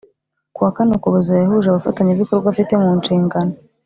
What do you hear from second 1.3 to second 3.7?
yahuje abafatanyabikorwa afite mu nshingano